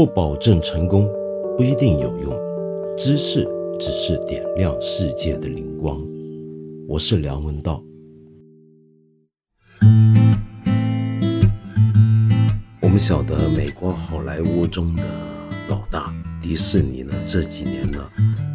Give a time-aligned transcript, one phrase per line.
[0.00, 1.06] 不保证成功，
[1.58, 2.32] 不一定有用。
[2.96, 3.46] 知识
[3.78, 6.02] 只是点亮世界的灵光。
[6.88, 7.84] 我是梁文道。
[12.80, 15.02] 我们晓得，美国好莱坞中的
[15.68, 16.10] 老大
[16.40, 18.02] 迪士尼呢，这几年呢，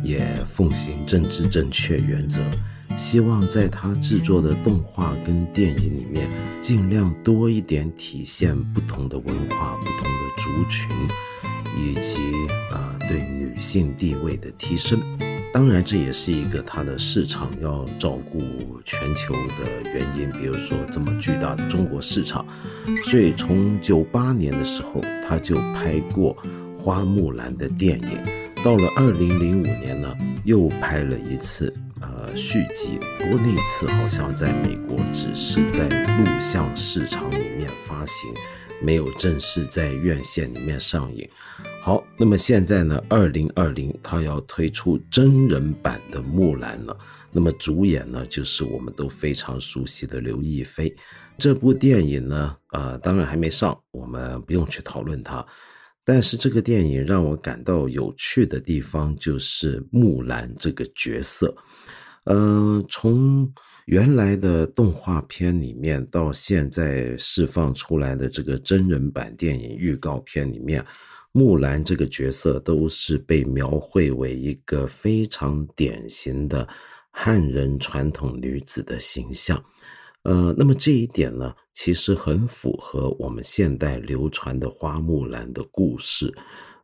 [0.03, 2.41] 也奉行政治正确原则。
[2.97, 6.27] 希望在他制作的动画跟电影里面，
[6.59, 10.89] 尽量多一点体现不同的文化、不同的族群，
[11.77, 12.19] 以及
[12.71, 14.99] 啊对女性地位的提升。
[15.53, 18.41] 当然，这也是一个他的市场要照顾
[18.83, 20.29] 全球的原因。
[20.33, 22.45] 比如说这么巨大的中国市场，
[23.03, 26.35] 所以从九八年的时候，他就拍过
[26.77, 32.25] 《花木兰》的电影，到了二零零五年呢，又拍了一次呃。
[32.35, 35.87] 续集，不过那次好像在美国只是在
[36.17, 38.29] 录像市场里面发行，
[38.81, 41.27] 没有正式在院线里面上映。
[41.81, 46.97] 好，那么现在呢，二零二零他要推出真人版的木兰了。
[47.31, 50.95] 那么主演呢，就是我们都非常熟悉的刘亦菲。
[51.37, 55.45] 这部电影呢，呃，当然还没上，我们不用去讨论它。
[56.03, 61.53] 但是这个电影让我感到有趣的地方，就是木兰这个角色。
[62.25, 63.51] 嗯，从
[63.85, 70.83] 原来的动画片里面到现在释放出来的这个真人版电影预告片里面，
[71.31, 76.67] 木兰这个角色都是被描绘为一个非常典型的
[77.11, 79.63] 汉人传统女子的形象。
[80.23, 86.33] 呃，那么这一点呢，其实很符合我们现代流传的花木兰的故事，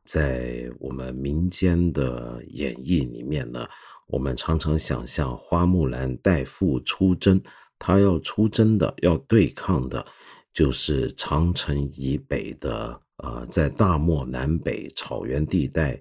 [0.03, 3.67] 在我们民间的演绎里面呢。
[4.12, 7.42] 我们常常想象花木兰代父出征，
[7.80, 10.06] 她要出征的、要对抗的，
[10.53, 15.98] 就是长城以北的，呃，在大漠南北草原地带，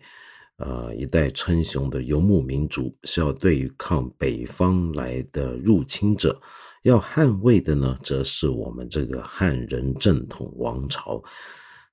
[0.56, 6.32] 呃，一代称雄的游牧民族，是要对抗北方来的入侵者；
[6.82, 11.22] 要捍卫的呢，则是我们这个汉人正统王朝。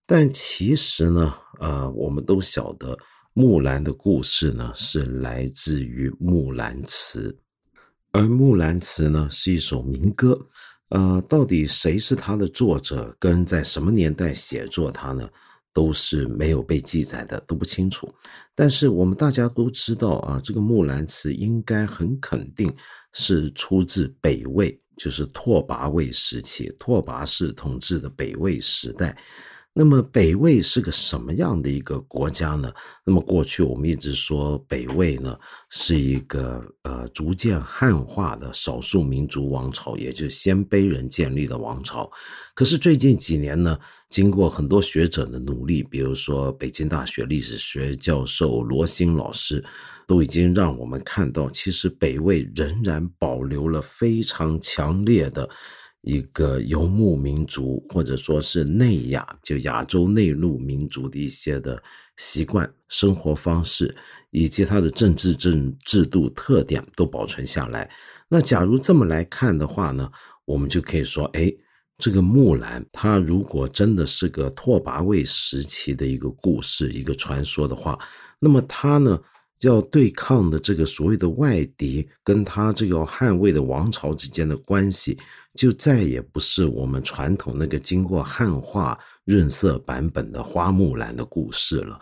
[0.08, 2.98] 但其实呢，呃，我们都晓得。
[3.38, 7.32] 木兰的故事呢，是来自于《木兰辞》，
[8.12, 10.36] 而《木兰辞》呢是一首民歌。
[10.90, 15.30] 呃，到底谁是它的作者，跟在什么年代写作它呢，
[15.72, 18.12] 都是没有被记载的，都不清楚。
[18.56, 22.76] 但是我们大家都知道啊，这个《木兰辞》应该很肯定
[23.14, 29.16] 是出自北魏，就是拓跋魏时期，拓跋氏统治的北魏时代。
[29.78, 32.74] 那么北魏是个什么样的一个国家呢？
[33.06, 35.38] 那么过去我们一直说北魏呢
[35.70, 42.10] 是一个呃逐渐汉化的少数民族王朝，也就是鲜卑人建立的王朝。
[42.56, 43.78] 可是最近几年呢，
[44.10, 49.64] 经过很多学者的努力，比如说北京大学历史学教授罗新老师，
[50.08, 55.48] 都已经让我们看到，其实北魏仍然保留了非常强烈的。
[56.08, 61.84] 一个游牧民族，或者说是内亚，就亚洲内陆民族的一些的
[62.16, 63.94] 习惯、生活方式，
[64.32, 67.90] 以及它的政治政制度特点都保存下来。
[68.30, 70.10] 那假如这么来看的话呢，
[70.46, 71.54] 我们就可以说，哎，
[71.98, 78.00] 这个木兰，它如果真的是个拓跋魏时期的一个故事、一个传说的话，
[78.40, 79.20] 那么它呢，
[79.60, 85.18] 要对抗的这个所谓的外敌，跟他这个捍卫的王朝之间的关系。
[85.58, 92.00] 就再也不是我们传统那个经过汉化润色版本的花木兰的故事了。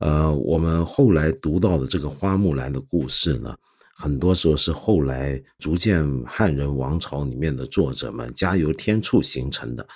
[0.00, 3.56] 呃，我们后来读到的这个花木兰的故事呢，
[3.94, 9.86] 很多时候是后来逐渐汉人王朝里面的作者们加油添醋形成的。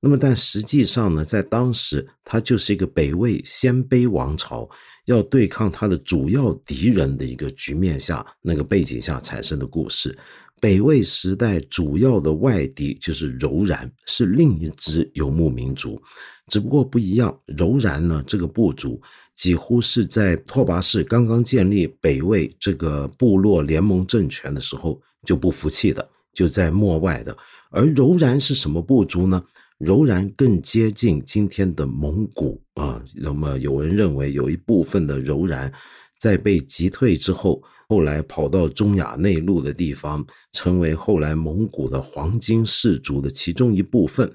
[0.00, 4.68] 那么，但实际上呢，在当时，它就是一个北魏鲜卑王朝
[5.04, 10.18] 要对抗它的主要敌人的一个局面下，那个背景下产生的故事。
[10.62, 16.00] 北魏时代主要的外敌就是柔然，是另一支游牧民族，
[16.46, 17.36] 只不过不一样。
[17.46, 19.02] 柔然呢，这个部族
[19.34, 27.36] 几乎是在拓跋氏刚刚建立北魏这个部落联盟政权的时候就不服气的，就在漠外的。
[27.72, 29.42] 而柔然是什么部族呢？
[29.78, 33.02] 柔然更接近今天的蒙古啊。
[33.16, 35.72] 那么有人认为，有一部分的柔然
[36.20, 37.60] 在被击退之后。
[37.92, 44.32] 后来跑到中亚内陆的地方，成为后来蒙古的黄金氏族的其中一部分。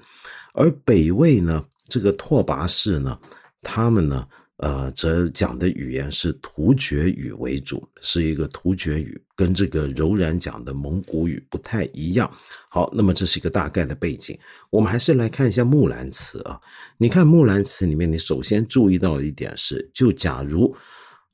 [0.54, 3.18] 而北魏呢，这个拓跋氏呢，
[3.60, 4.24] 他们呢
[4.58, 12.30] 呃，则讲的语言是突厥语为主，是一个突厥语，跟这个柔然讲的蒙古语不太一样。
[12.68, 14.38] 好，那么这是一个大概的背景。
[14.70, 16.60] 我们还是来看一下《木兰辞》啊。
[16.96, 20.72] 你看《木兰辞》里面，你首先注意到一点是，就假如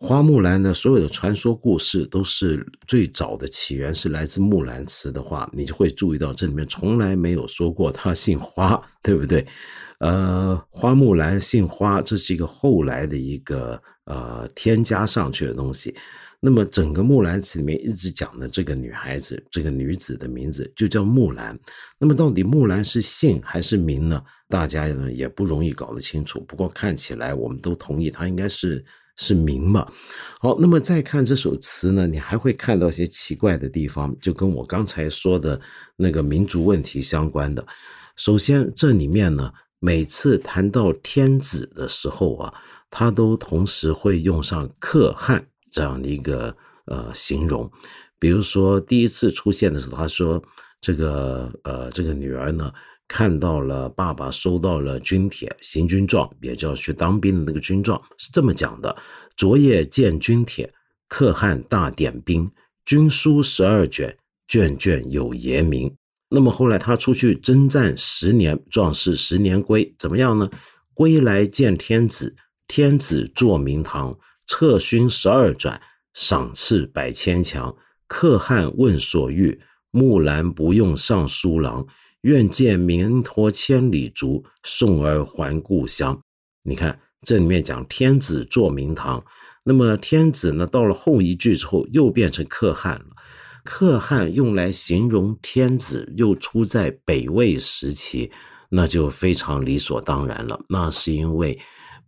[0.05, 9.47] 花木兰的所有的传说故事都是最早的起源是来自《木兰辞》的话，你就会注意到这里面从来没有说过她姓花， 对不对？
[10.01, 15.95] 呃，花木兰姓花，这是一个后来的一个呃添加上去的东西。
[16.39, 21.59] 那么整个《木兰辞》里面一直讲的这个女孩子，这个女子的名字就叫木兰。
[21.99, 24.23] 那么到底木兰是姓还是名呢？
[24.51, 26.45] 大家呢也不容易搞得清楚。
[26.47, 28.85] 不过看起来我们都同意，她应该是
[29.17, 29.91] 是名嘛。
[30.41, 35.61] 好，那么再看这首词呢，你还会看到一些奇怪的地方，就跟我刚才说的
[35.97, 37.67] 那个民族问题相关的。
[38.17, 39.53] 首先，这里面呢。
[39.81, 42.55] 每次谈到天子的时候啊，
[42.89, 46.57] 他都同时会用上可汗这样的一个
[46.87, 47.71] 呃形容。
[48.19, 50.43] 比如说第一次出现的时候，他说
[50.81, 52.73] 这个呃这个女儿呢
[53.07, 58.97] 看到了爸爸收到了军帖行军状，也叫去当兵的那个军状，是这么讲的：
[59.37, 60.73] 昨夜见军帖，
[61.09, 62.51] 可汗大点兵，
[62.85, 64.17] 军书十二卷，
[64.49, 65.95] 卷卷有爷名。
[66.31, 70.51] 那么后来他出去征战十年，壮士十年归，怎么样呢？
[70.93, 72.35] 归来见天子，
[72.67, 75.81] 天子坐明堂，策勋十二转，
[76.15, 77.77] 赏赐百千强。
[78.07, 79.61] 可汗问所欲，
[79.91, 81.87] 木兰不用尚书郎，
[82.25, 86.19] 愿见明托千里足，送儿还故乡。
[86.63, 89.23] 你看这里面讲天子坐明堂，
[89.63, 93.07] 那么天子呢，到了后一句之后又变成可汗了。
[93.63, 98.31] 可汗用来形容天子，又出在北魏时期，
[98.71, 100.59] 那就非常理所当然了。
[100.69, 101.59] 那是因为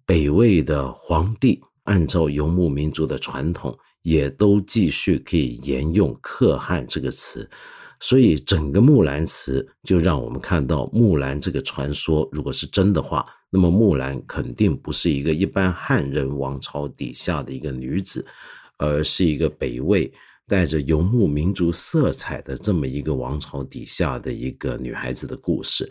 [0.06, 7.48] 北魏的皇帝按照游牧民族的传统，也都继续可以沿用“可汗”这个词，
[8.00, 18.26] 所以整个《木兰辞》就让我们看到木兰这个传说，如果是真的话，那么木兰肯定不是一个一般汉人王朝底下的一个女子，
[18.78, 20.12] 而是一个北魏。
[20.48, 25.90] 带着游牧民族色彩的这么一个王朝底下的一个女孩子的故事，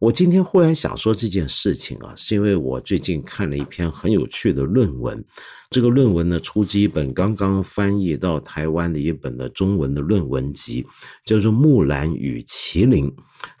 [0.00, 5.24] 我今天忽然想说这件事情啊，是因为我最近看了一篇很有趣的论文。
[5.70, 10.86] 这个论文呢，出自一本刚刚翻译到台湾的一本的中文的论文集，
[11.24, 13.10] 叫做《木兰与麒麟》。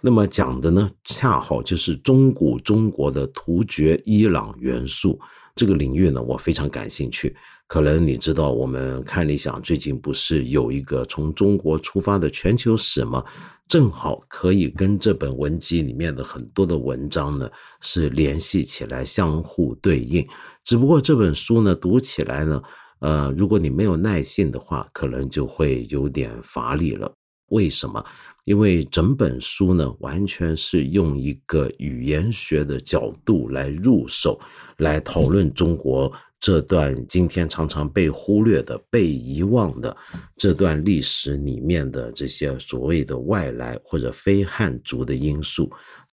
[0.00, 5.18] 那么讲的呢，恰好就是中古中国的突厥伊朗元素
[5.56, 7.34] 这个领域呢，我非常感兴趣。
[7.68, 13.22] 可能你知道，我们看理想最近不是有一个从中国出发的全球史吗？
[13.68, 17.46] 正好可以跟这本文集里面的很多的文章呢
[17.82, 20.26] 是联系起来，相互对应。
[20.64, 22.62] 只不过这本书呢读起来呢，
[23.00, 27.12] 呃，如果你没有耐性的话，可能就会有点乏力了。
[27.50, 28.02] 为什么？
[28.44, 34.40] 因为整本书呢完全是用一个语言学的角度来入手，
[34.78, 36.10] 来讨论中国。
[36.40, 39.96] 这段今天常常被忽略的、被遗忘的
[40.36, 45.68] 这段历史里面的这些所谓的外来或者非汉族的因素，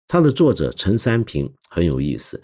[0.06, 2.40] 它的作者陈三平很有意思，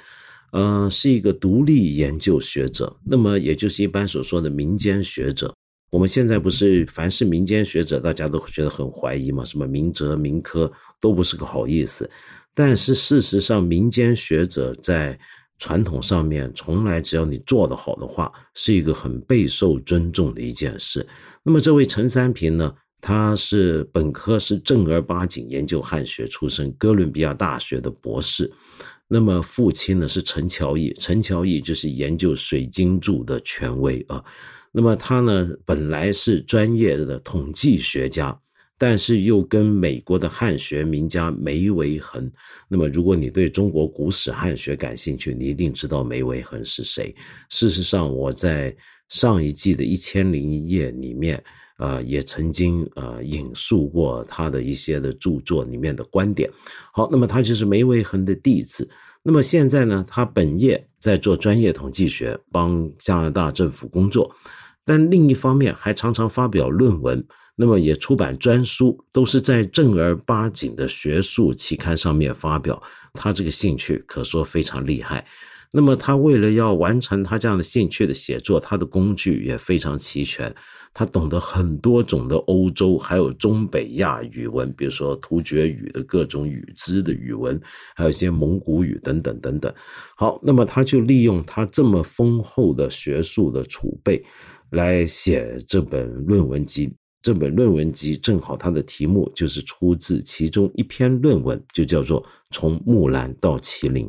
[0.52, 5.54] 嗯，是一个独立研究学者，那么也就是一般所说的民间学者。
[5.90, 9.44] 我们现在不是凡是民间学者，大家都会觉得很怀疑嘛？
[9.44, 12.10] 什么明哲、明科都不是个好意思，
[12.54, 15.18] 但是事实上，民间学者在。
[15.58, 21.06] 传统上面从来只要你做得好的话，是一个很备受尊重的一件事。
[21.42, 28.52] 那么这位陈三平呢，他是本科是正儿八经研究汉学出身，哥伦比亚大学的博士。
[29.08, 34.22] 那么父亲呢是陈乔义，陈乔义就是研究水晶柱的权威啊。
[34.72, 38.38] 那么他呢本来是专业的统计学家。
[38.78, 42.30] 但是又跟美国的汉学名家梅维恒，
[42.68, 47.14] 那么如果你对中国古史汉学感兴趣，你一定知道梅维恒是谁。
[47.48, 48.76] 事实上，我在
[49.08, 51.42] 上一季的一千零一夜里面，
[51.78, 56.50] 呃，也曾经呃引述过他的一些的著作里面的观点。
[56.92, 58.86] 好，那么他就是梅维恒的弟子。
[59.22, 64.30] 那么现在呢，他本业在做专业统计学，帮加拿大政府工作，
[64.84, 67.26] 但另一方面还常常发表论文。
[67.56, 72.82] 那么也出版专书，都是在正儿八经的学术期刊上面发表。
[73.14, 75.26] 他这个兴趣可说非常厉害。
[75.72, 80.54] 那么他为了要完成他这样的兴趣的写作，他的工具也非常齐全。
[80.94, 87.60] 他懂得很多种的欧洲还有中北亚语文，比如说突厥语的各种语支的语文，
[87.94, 89.70] 还有一些蒙古语等等等等。
[90.16, 94.24] 好，那么他就利用他这么丰厚的学术的储备，
[94.70, 96.94] 来写这本论文集。
[97.26, 104.06] 这本论文集正好它的题目就是出自其中一篇论文，就叫做《从木兰到麒麟》。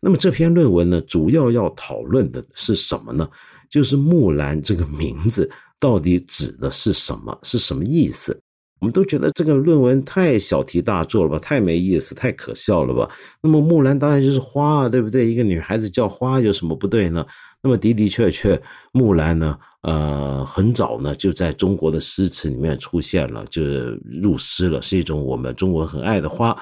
[0.00, 3.28] 那么这篇论文呢，主要要讨论的是什么呢？
[3.68, 5.50] 就是木兰这个名字。
[5.80, 7.36] 到底指的是什么？
[7.42, 8.40] 是什么意思？
[8.78, 13.10] 我们都觉得这个论文太小题大做了吧，太没意思，太可笑了吧？
[13.42, 15.26] 那么木兰当然就是花啊，对不对？
[15.26, 17.26] 一个女孩子叫花有什么不对呢？
[17.62, 26.56] 那么的的确确，木兰呢，呃，很早呢就在中国的诗词里面出现了，就是入诗了，是一种我们中国很爱的花。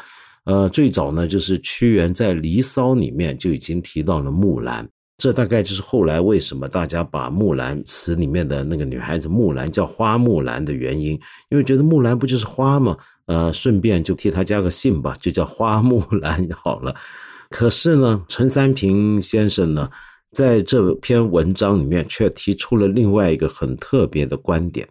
[0.45, 4.87] 呃，最早呢就是屈原在《离骚》里面就已经提到了木兰。
[5.19, 11.12] 这大概就是后来为什么大家把《木兰辞》里面的那个女孩子木兰叫花木兰的原因，
[11.50, 12.97] 因为觉得木兰不就是花吗？
[13.26, 16.95] 呃，顺便就替她加个姓吧，就叫花木兰好了。
[17.50, 19.90] 可是呢，陈三平先生呢，
[20.32, 24.88] 在这篇文章里面却提出了另外一个很特别的观点。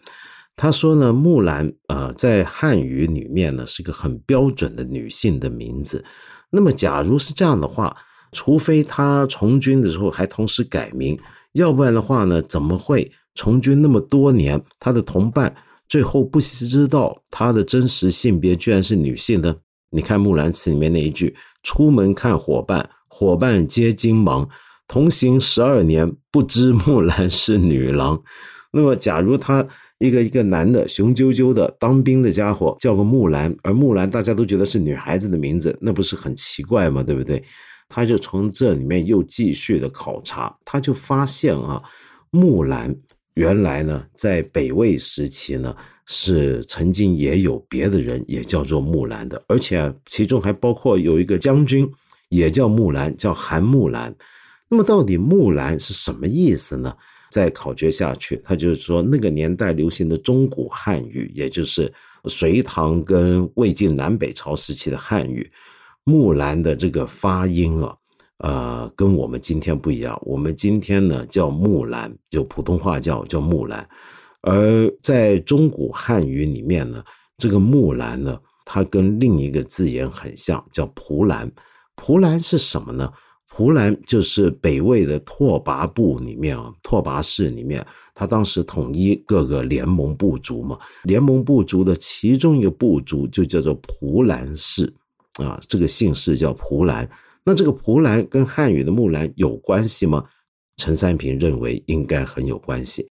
[0.56, 6.04] 他说呢，木兰呃，在汉语里面呢是个很标准的女性的名字。
[6.50, 7.96] 那么，假如是这样的话，
[8.34, 11.18] 除非他从军的时候还同时改名，
[11.54, 15.56] 要不然的话呢，怎么会从军那么多年，他的同伴
[15.88, 19.56] 最后不知道他的真实性别居然是女性呢？
[19.92, 24.48] 你看《木兰辞》里面那一句：“出门看伙伴，伙伴皆惊忙，
[24.90, 28.22] 同行十二年，不知木兰是女郎。
[28.74, 29.66] ”那么，假如他
[30.00, 37.04] 一个一个男的雄赳赳的当兵的家伙叫个木兰，而木兰大家都觉得是女孩子的名字，那不是很奇怪吗？
[37.04, 37.42] 对不对？
[37.88, 41.82] 他就从这里面又继续的考察，他就发现啊，
[42.32, 42.96] 木兰
[43.36, 45.76] 原来呢在北魏时期呢
[46.08, 51.88] 是曾经也有别的人也叫做木兰的，而且其中还包括有一个将军
[52.30, 54.16] 也叫木兰，叫韩木兰。
[54.70, 56.96] 那么到底木兰是什么意思呢？
[57.32, 61.92] 再考究下去，他就是说那个年代流行的中古汉语，也就是
[62.26, 65.48] 隋唐跟魏晋南北朝时期的汉语。
[66.06, 67.96] 木兰的这个发音啊，
[68.40, 70.20] 呃，跟我们今天不一样。
[70.24, 73.88] 我们今天呢叫木兰，就普通话叫叫木兰，
[74.42, 77.04] 而在中古汉语里面呢，
[77.38, 81.52] 这个木兰呢，它跟另一个字眼很像，叫蒲兰。
[81.96, 83.12] 蒲兰是什么呢？
[83.60, 87.86] 蒲兰就是北魏的拓跋部里面啊，拓跋氏里面，
[88.16, 94.94] 他当时统一各个联盟部族嘛，联盟部族的其中一个部族就叫做蒲兰氏。
[95.44, 97.10] 啊，这个姓氏叫蒲兰，
[97.44, 100.24] 那这个蒲兰跟汉语的木兰有关系吗？
[100.78, 103.10] 陈三平认为应该很有关系，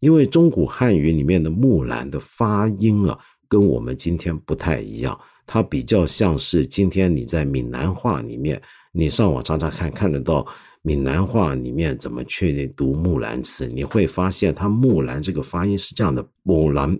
[0.00, 8.62] 因为中古汉语里面的木兰的发音啊，跟我们今天不太一样，它比较像是今天你在闽南话里面，
[8.96, 10.46] 你上网查查看，看得到
[10.82, 16.96] 闽南话里面怎么去读木兰词，你会发现它木兰这个发音是这样的，木兰。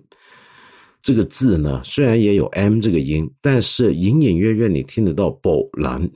[1.00, 6.10] 这个字呢，虽然也有 m 这个音，但是隐隐约约你听得到“宝兰”。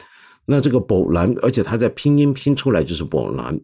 [0.47, 3.61] 那这个“宝兰”，而且它在拼音拼出来就是“宝兰”。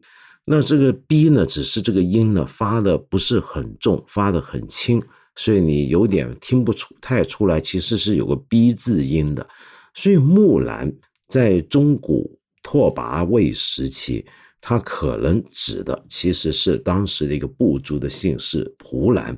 [0.46, 5.02] 那这个 “b” 呢，只是这个音呢发的不是很重，发的很轻，
[5.34, 9.44] 所以你有点听不出太出来，其实是有个 “b” 字音的。
[9.94, 10.92] 所以木兰
[11.28, 14.24] 在中古拓跋魏时期，
[14.60, 19.36] 它可能指的其实是当时的一个部族的姓氏蒲兰。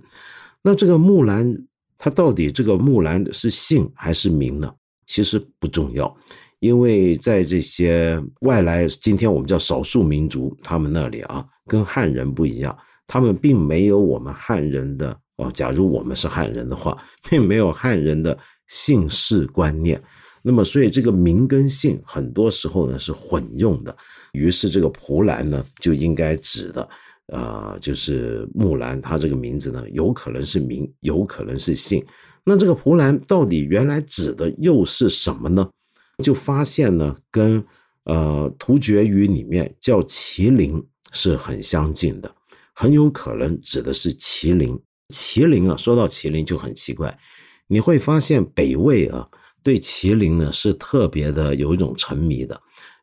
[0.63, 1.57] 那这个木兰。
[1.99, 4.71] 它到底这个木兰是姓还是名呢？
[5.07, 6.15] 其实不重要，
[6.59, 12.77] 因为在这些外来，今天我们叫少数民族，他们那里啊，跟汉人不一样，
[13.07, 15.51] 他们并没有我们汉人的哦。
[15.55, 18.39] 假如我们是汉人的话，并没有汉人的
[18.69, 20.01] 姓氏观念，
[20.47, 23.97] 那么所以这个名跟姓很多时候呢是混用的。
[24.33, 26.89] 于是这个蒲兰呢就应该指的。
[27.33, 32.01] 啊，就是木兰，她这个名字呢，有可能是名，有可能是姓。
[32.45, 35.69] 那这个蒲兰到底原来指的又是什么呢？
[36.23, 37.61] 就发现呢，跟
[38.05, 42.33] 呃突厥语里面叫麒麟是很相近的，
[42.73, 44.79] 很有可能指的是麒麟。
[45.09, 47.19] 麒麟啊，说到麒麟就很奇怪，
[47.67, 49.29] 你会发现北魏啊
[49.67, 52.61] 对麒麟呢是特别的有一种沉迷的，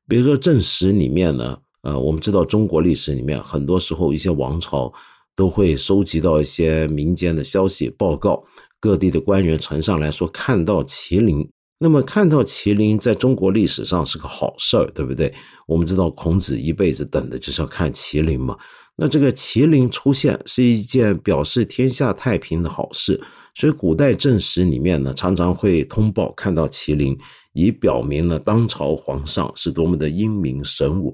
[0.08, 1.58] 比如说正史里面呢。
[1.82, 4.90] 呃，我们知道中国历史里面，很多时候一些王朝
[5.36, 8.42] 都会收集到一些民间的消息报告，
[8.80, 11.46] 各地的官员呈上来说看到麒麟。
[11.80, 15.34] 那么看到麒麟在中国历史上是个好事儿，对不对？
[15.68, 18.58] 我们知道孔子一辈子等的就是要看麒麟嘛。
[18.96, 23.22] 那这个麒麟出现是一件表示天下太平的好事，
[23.56, 27.18] 所以古代正史里面呢常常会通报看到麒麟，
[27.54, 31.14] 以表明了当朝皇上是多么的英明神武，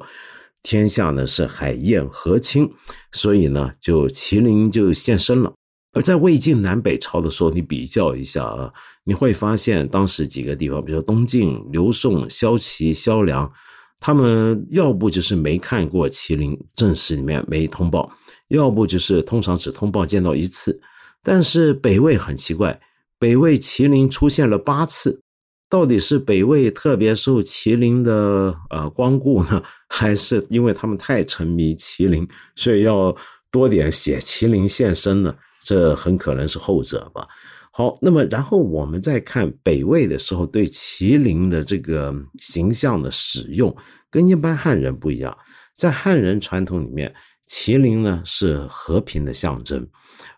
[0.63, 2.71] 天下呢是海晏和亲，
[3.11, 5.53] 所以呢就麒麟就现身了。
[5.93, 8.71] 而在魏晋南北朝的时候，你比较一下啊，
[9.03, 13.51] 你会发现当时几个地方，比如说东晋、刘宋、萧齐、萧梁，
[13.99, 18.09] 他们要不就是没看过麒麟正史里面没通报，
[18.49, 20.79] 要不就是通常只通报见到一次。
[21.23, 22.79] 但是北魏很奇怪，
[23.17, 25.21] 北魏麒麟出现了八次，
[25.69, 33.15] 到底是北魏特别受麒麟的呃光顾呢，还是因为他们太沉迷麒麟，所以要
[33.51, 35.35] 多点写麒麟现身呢？
[35.63, 37.27] 这很可能是后者吧。
[37.71, 43.75] 好，那么然后我们再看北魏的时候对麒麟的这个形象的使用，
[44.09, 45.37] 跟一般汉人不一样。
[45.75, 47.13] 在汉人传统里面，
[47.49, 49.87] 麒麟呢是和平的象征，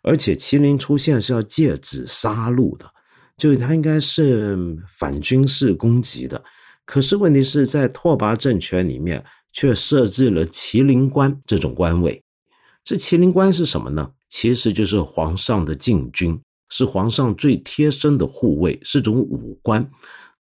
[0.01, 2.85] 而且麒麟出现是要戒止杀戮的，
[3.37, 6.41] 就是它应该是反军事攻击的。
[6.85, 12.23] 可是问题是在拓跋政权里面却设置了麒麟官这种官位。
[12.83, 14.11] 这麒麟官是什么呢？
[14.29, 16.39] 其实就是皇上的禁军，
[16.69, 19.87] 是皇上最贴身的护卫，是种武官。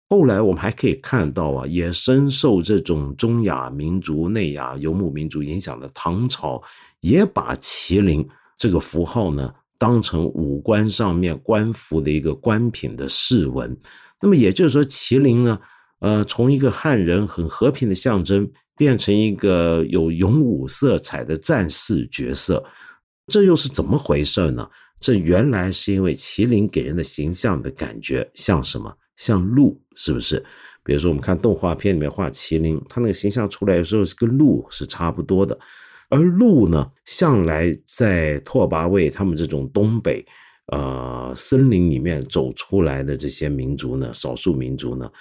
[0.10, 6.60] 后来我们还可以看到啊，也深受这种中亚民族、内亚游牧民族影响的唐朝，
[7.02, 13.78] 也把麒麟这个符号呢当成五官上面官服的一个官品的饰文。
[14.20, 15.60] 那么也就是说，麒麟呢，
[16.00, 22.66] 呃，从一个汉人很和平的象征，变成一个有勇武色彩的战士角色。
[23.28, 24.68] 这又是怎么回事呢？
[25.00, 28.94] 这原来是因为麒麟给人的形象的感觉像什么？
[29.20, 30.44] 像鹿，是不是？
[30.82, 35.60] 比如说，我们看动画片里面画麒麟，它那个形象出来的时候是跟鹿是差不多的。
[36.08, 40.26] 而鹿呢，向来在拓跋魏他们这种东北
[40.68, 45.12] 呃森林里面走出来的这些民族呢，少数民族呢，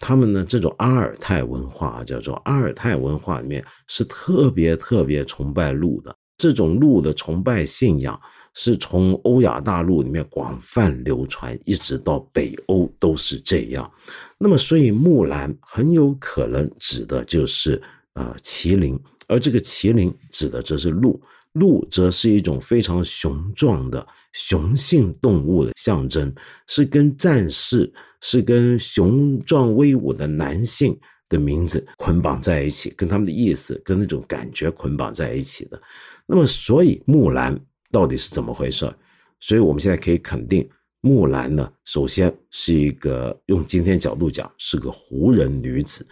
[0.00, 6.13] 他们呢这种阿尔泰文化叫做阿尔泰文化里面是特别特别崇拜鹿的。
[6.36, 8.20] 这种鹿的崇拜信仰
[8.54, 13.90] 是从欧亚大陆里面广泛流传，一直到北欧都是这样。
[14.38, 17.80] 那么，所以木兰很有可能指的就是
[18.14, 21.20] 呃麒麟，而这个麒麟指的则是鹿，
[21.52, 26.32] 鹿则是一种非常雄壮的雄性动物的象征，
[26.66, 30.96] 是跟战士、是跟雄壮威武的男性
[31.28, 35.80] 的名字捆绑在一起，跟他们的意思、跟那种感觉捆绑在一起的。
[36.26, 37.58] 那么，所以木兰
[37.90, 38.90] 到底是怎么回事？
[39.40, 40.66] 所以我们现在可以肯定，
[41.00, 46.06] 木兰呢，首先是一个用今天角度讲是个胡人女子，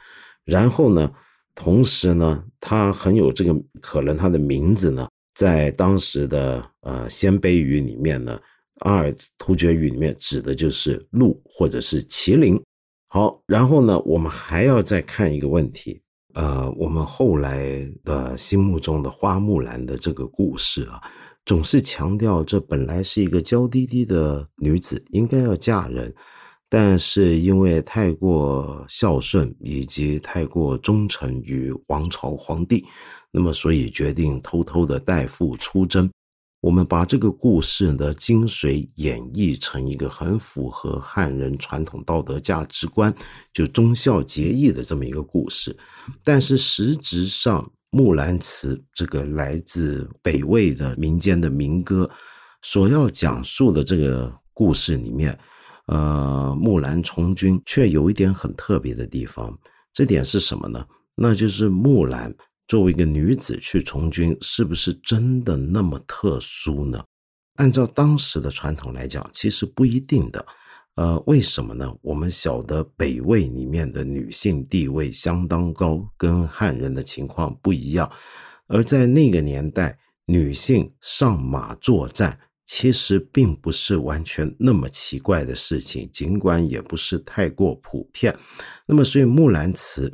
[0.44, 1.11] 然后呢，
[1.55, 8.38] 同时呢，她很有这个可能，她的名字呢，在当时的呃鲜卑语里面呢，
[8.81, 12.61] 阿尔突厥语里面指的就是鹿或者是麒麟。
[13.09, 16.02] 好，然后呢，我们还要再看一个问题。
[16.35, 21.01] 呃，我们后来的心目中的花木兰的这个故事啊，
[21.45, 26.14] 总是强调这本来是一个娇滴滴的女子，应该要嫁人，
[26.68, 32.85] 但是因为太过孝顺以及太过忠诚于王朝皇帝，
[33.31, 36.11] 那么所以决定偷偷的代父出征。
[36.62, 43.12] 我们把这个故事的精髓演绎成一个很符合汉人传统道德价值观，
[43.53, 45.77] 就忠孝节义的这么一个故事。
[46.22, 52.09] 但是实质上，《木兰辞》这个来自北魏的民间的民歌，
[52.62, 55.37] 所要讲述的这个故事里面，
[55.87, 59.53] 呃，木兰从军却有一点很特别的地方。
[59.92, 60.87] 这点是什么呢？
[61.16, 62.33] 那就是木兰。
[62.68, 67.05] 作为一个女子去从军，是不是真的那么特殊呢？
[67.57, 70.44] 按照当时的传统来讲，其实不一定的。
[70.94, 71.94] 呃，为什么呢？
[72.01, 78.11] 我们晓得北魏里面的女性地位相当高，跟汉人的情况不一样。
[78.68, 88.35] 而在那个年代，女性上马作战，其实并不是完全那么奇怪的事情，尽管也不是太过普遍。
[88.87, 90.09] 那么，所以《木兰辞》。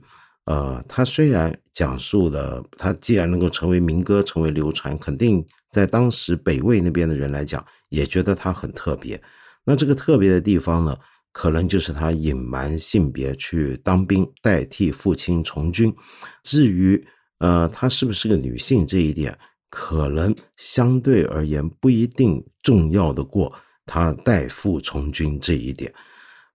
[0.48, 9.20] 呃，他虽然讲述了，他既然能够成为民歌，成为流传，肯定在当时北魏那边的人来讲，也觉得他很特别。
[9.64, 10.96] 那这个特别的地方呢，
[11.32, 15.94] 可能就是他隐瞒性别去当兵，代替父亲从军。
[16.42, 17.06] 至于
[17.40, 23.52] 呃，她是不是个女性这一点，可能相对而言不一定重要的过
[23.84, 25.92] 她代父从军这一点。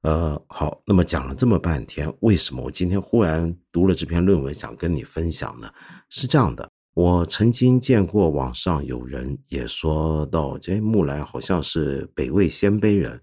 [0.03, 5.71] 呃，好，那么讲了这么半天，为什么我今天忽然读了这篇论文想跟你分享呢？
[6.09, 13.19] 是这样的，我曾经见过网上有人也说到，这木兰好像是北魏鲜卑人。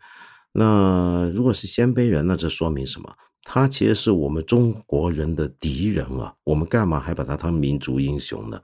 [0.52, 3.14] 那如果是鲜卑人，那这说明什么？
[3.42, 6.34] 他其实是我们中国人的敌人啊！
[6.44, 8.58] 我们干嘛还把他当民族英雄呢？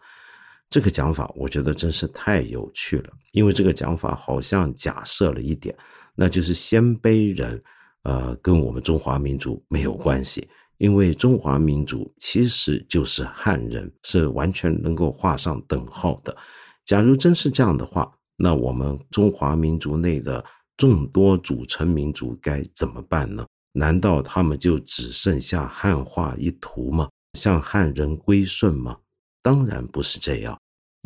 [0.70, 3.10] 这个讲法，我觉得真是太有趣了。
[3.32, 5.76] 因为这个讲法好像假设了一点，
[6.14, 7.62] 那就是鲜卑人，
[8.06, 10.48] 呃，跟我们中华民族没有关系。
[10.78, 16.36] 因为中华民族其实就是汉人，是完全能够画上等号的。
[16.84, 20.44] 假如真是这样的话，那我们中华民族内的
[20.76, 23.44] 众多组成民族该怎么办呢？
[23.72, 27.08] 难道他们就只剩下汉化一途吗？
[27.32, 28.98] 向汉人归顺吗？
[29.42, 30.56] 当然不是这样，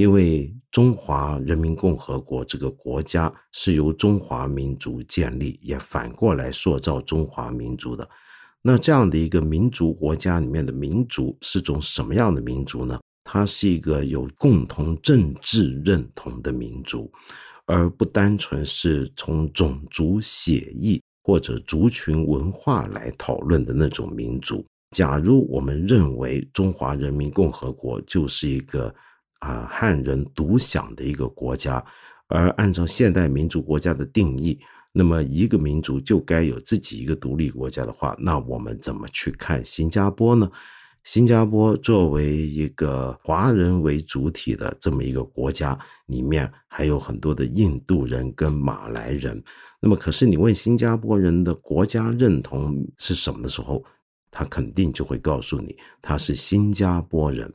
[0.00, 8.08] 因为中华人民共和国这个国家是由中华民族建立，也反过来塑造中华民族的。
[8.62, 12.98] 那这样的一个民族国家里面的民族是种什么样的民族呢？
[13.24, 17.12] 它是一个有共同政治认同的民族，
[17.66, 20.98] 而不单纯是从种族血裔。
[21.22, 24.64] 或者族群文化来讨论的那种民族。
[24.96, 28.92] 假如我们认为中华人民共和国就是一个
[29.40, 31.85] 啊汉人独享的一个国家，
[32.29, 34.59] 而按照现代民族国家的定义，
[34.92, 40.50] 那么一个民族就该有自己一个独立国家的话，那我们怎么去看新加坡呢？
[41.03, 45.76] 新加坡作为一个华人为主体的这么一个国家，
[46.07, 49.42] 里面还有很多的印度人跟马来人。
[49.81, 53.83] 那么，可是你问新加坡人的国家认同是什么的时候，
[54.31, 57.50] 他肯定就会告诉你他是新加坡人。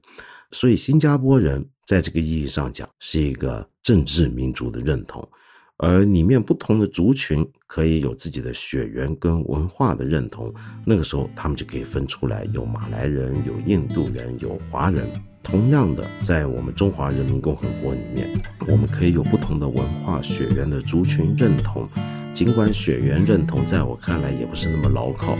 [0.56, 5.28] 所以，新加坡人在这个意义上讲是一个政治民族的认同。
[5.76, 10.54] 而里面不同的族群可以有自己的血缘跟文化的认同，
[10.86, 15.06] 那个时候他们就可以分出来，有马来人，有印度人，有华人。
[15.44, 21.86] 同样的，在我们中华人民共和国里面，我们可以有不同的文化血缘的族群认同。
[22.34, 25.38] 尽管血缘认同在我看来也不是那么牢靠，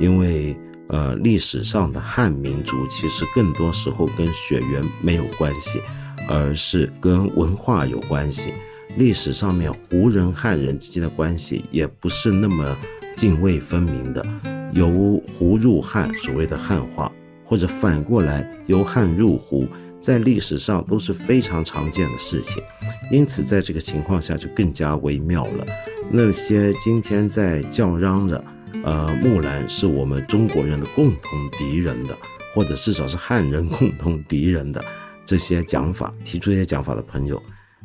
[0.00, 0.56] 因为
[0.88, 5.80] 呃历史上的汉民族其实更多时候跟血缘没有关系，
[6.28, 8.52] 而是跟文化有关系。
[8.96, 12.76] 历史上面胡人汉人之间的关系也不是那么
[13.14, 14.24] 泾渭分明的，
[14.72, 17.12] 由胡入汉，所谓的汉化，
[17.44, 19.66] 或者反过来由汉入胡，
[20.00, 22.62] 在历史上都是非常常见的事情。
[23.10, 25.66] 因此，在这个情况下就更加微妙了。
[26.10, 28.42] 那些今天在叫嚷着，
[28.84, 32.16] 呃，木兰是我们中国人的共同敌人的，
[32.54, 34.84] 或者至少是汉人共同敌人的
[35.24, 37.42] 这些讲法，提出这些讲法的朋友。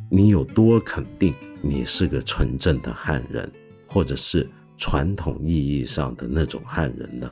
[0.09, 3.51] 你有多肯定你是个纯正的汉人，
[3.87, 7.31] 或者是传统意义上的那种汉人呢？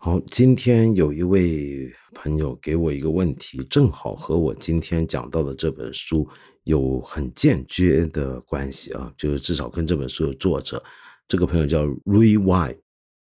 [0.00, 6.26] 好，今天有一位朋友给我一个问题，正好和我今天讲到的这本书
[6.62, 10.80] 有很间接的关系啊，就是至少跟这本书的作者，
[11.26, 12.76] 这个朋友叫 Ray Y。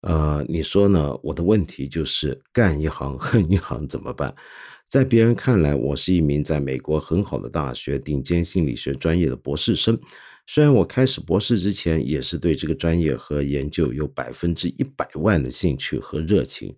[0.02, 1.18] 呃，你说呢？
[1.24, 4.32] 我的问题就是干一行恨一行怎么办？
[4.88, 9.98] 在别人看来，我是一名在美国很好的大学顶尖心理学专业的博士生。
[10.46, 16.74] 虽然我开始博士之前也是对这个专业和研究有百分之一百万的兴趣和热情，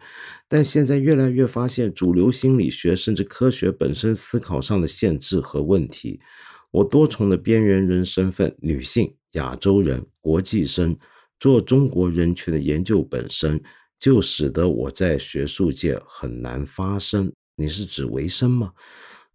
[0.49, 6.21] 但现在越来越发现主流心理学甚至科学本身思考上的限制和问题。
[6.71, 10.97] 我多重的边缘人身份，女性、亚洲人、国际生。
[11.41, 13.63] 做中国人群的研究本身
[13.99, 17.31] 就使得我在学术界很难发声。
[17.57, 18.73] 你是指维生吗？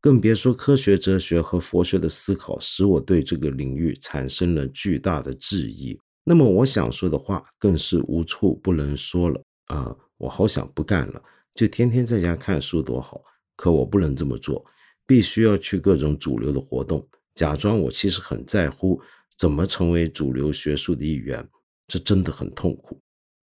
[0.01, 5.99] 更别说科学哲学和佛学的思考，使我对这个领域产生了巨大的质疑。
[6.23, 9.95] 那么我想说的话更是无处不能说了啊！
[10.17, 11.21] 我好想不干了，
[11.53, 13.21] 就天天在家看书多好。
[13.55, 14.65] 可我不能这么做，
[15.05, 19.01] 必须要去各种主流的活动，假装我其实很在乎
[19.37, 21.45] 怎么成为主流学术的一员。
[21.87, 23.01] 这真的很痛苦，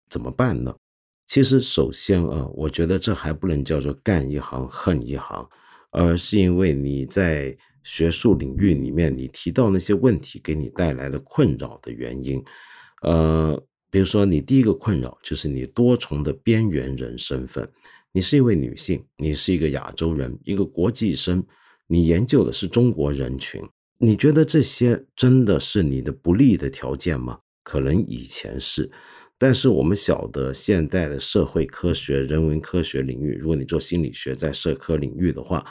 [0.08, 0.74] 怎么办呢？
[1.26, 5.46] 其实，首先啊，我觉得这还不能叫做干一行恨一行，
[5.96, 12.44] 而是因为你在学术领域里面，你提到那些问题给你带来的困扰的原因。
[13.00, 13.58] 呃，
[13.90, 17.66] 比如说，你第一个困扰就是你多重的边缘人身份，
[18.12, 21.42] 你是一位女性，你是一个亚洲人，一个国际生，
[21.86, 23.62] 你研究的是中国人群，
[23.96, 27.38] 你觉得这些真的是你的不利的条件吗？
[27.62, 28.90] 可能以前是，
[29.38, 35.64] 但是我们晓得现代的社会科学、人文科学领域，如果你做心理学在社科领域的话，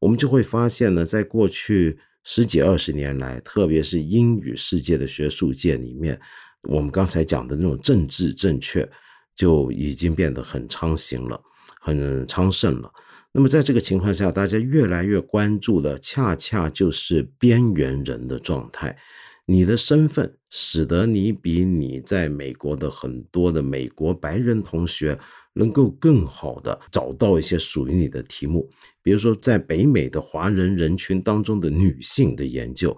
[0.00, 6.20] 我们就会发现呢，在过去十几二十年来，特别是英语世界的学术界里面，
[6.62, 8.88] 我们刚才讲的那种政治正确
[9.36, 11.40] 就已经变得很昌行了，
[11.80, 12.90] 很昌盛了。
[13.32, 18.98] 那么在这个情况下，大家越来越关注的，恰恰就是边缘人的状态。
[19.44, 25.18] 你的身份使得你比你在美国的很多的美国白人同学
[25.54, 28.70] 能够更好的找到一些属于你的题目，
[29.02, 32.96] 比如说在北美的华人人群当中的女性的研究。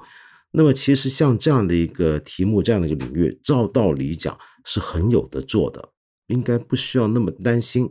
[0.53, 5.91] 那么其实像这样的一个题目，这样的一个领域，照道理讲是很有的做的，
[6.29, 7.91] 应该不需要那么担心。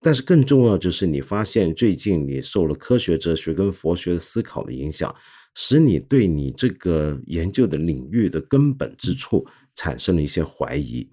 [0.00, 5.14] 但是更重要就是你发现最近你受了科学哲学跟佛学思考的影响。
[5.54, 11.08] 使你对你这个研究的领域的根本之处产生了一些怀疑，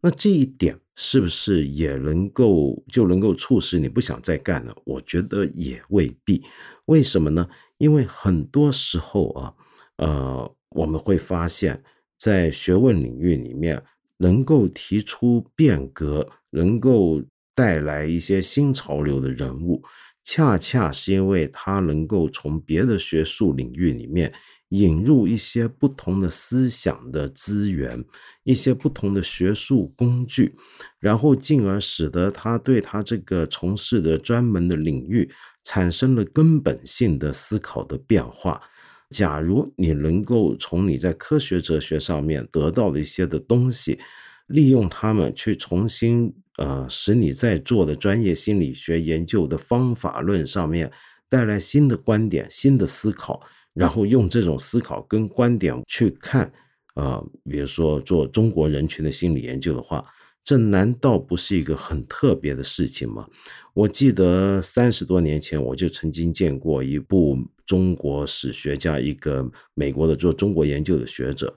[0.00, 4.76] 那这一点是不是也能够就能够促使你不想再干了？
[4.84, 6.42] 我觉得也未必。
[6.86, 7.48] 为什么呢？
[7.78, 9.54] 因为很多时候啊，
[9.96, 11.82] 呃，我们会发现，
[12.18, 13.82] 在学问领域里面，
[14.16, 17.22] 能够提出变革、能够
[17.54, 19.82] 带来一些新潮流的人物。
[20.30, 24.30] 恰恰是因为他能够从别的学术领域里面
[24.68, 28.04] 引入一些不同的思想的资源，
[28.44, 30.54] 一些不同的学术工具，
[31.00, 35.30] 然后进而使得他对他这个从事的专门的领域
[35.64, 38.60] 产生了根本性的思考的变化。
[39.08, 43.98] 假如你能够从你在科学哲学上面得到的一些的东西，
[44.46, 46.34] 利用它们去重新。
[46.58, 50.90] 呃，使你在做的专业心理学研究的方法论上面
[51.28, 53.40] 带来新的观点、新的思考，
[53.74, 56.52] 然后用这种思考跟观点去看，
[56.96, 60.04] 呃，比如说做中国人群的心理研究的话，
[60.44, 63.28] 这难道不是一个很特别的事情吗？
[63.74, 71.54] 我记得三十多年前，我就曾经见过一部中国史学家，一个美国的做中国研究的学者，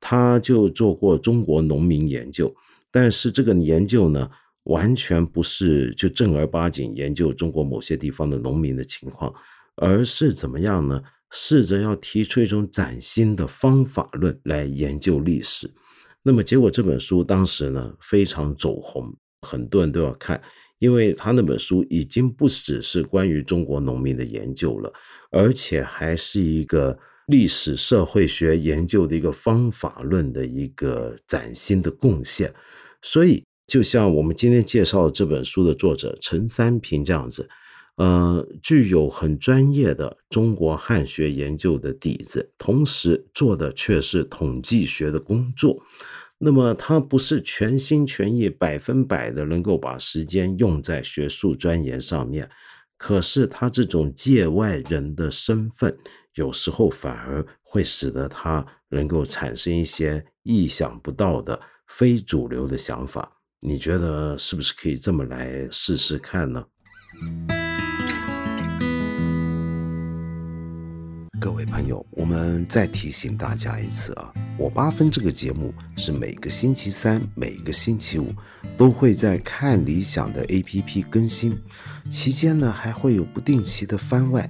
[0.00, 2.54] 他就做过中国农民研究。
[2.90, 4.30] 但是这个研究呢，
[4.64, 9.32] 完全不是就正儿八经研究中国某些地方的农民的情况，
[9.76, 11.02] 而是怎么样呢？
[11.30, 15.70] 试着要提出一种崭新的方法论来研究历史。
[16.22, 20.40] 那么结果这本书当时呢非常走红，很多人都要看，
[20.78, 24.92] 因为他那本书已经不只是关于中国农民的研究了，
[25.30, 26.98] 而且还是一个。
[27.28, 32.50] 历史社会学研究的一个方法论的一个崭新的贡献，
[33.02, 37.48] 所以就像我们今天介绍这本书的作者陈三平这样子，
[37.96, 45.82] 呃，具有很专业的中国汉学研究的底子，同时做的却是统计学的工作。
[46.38, 52.48] 那么他不是全心全意、百分百的能够把时间用在学术钻研上面，
[52.96, 55.98] 可是他这种界外人的身份。
[56.34, 66.64] 有时候反而会使得他能够产生一些意想不到的非主流的想法，你觉得是不是可以这么来试试看呢？
[71.40, 78.32] 各位朋友，我们再提醒大家一次啊，我八分这个节目是每个星期三、每个星期五
[78.76, 81.58] 都会在看理想的 APP 更新，
[82.10, 84.48] 期间呢还会有不定期的番外。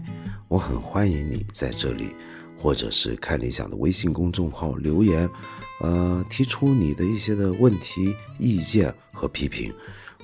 [0.48, 2.11] 我很欢迎你在这里，
[2.59, 5.29] 或者是看理想的微信公众号留言，
[5.81, 9.73] 呃，提出你的一些的问题、意见和批评。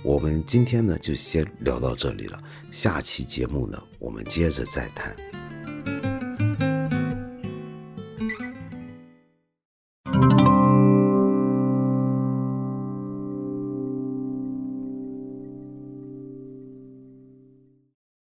[0.02, 5.33] 我们今天呢就先聊到这里了，下期节目呢我们接着再谈。